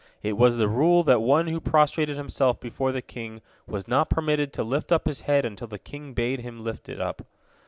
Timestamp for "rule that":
0.67-1.21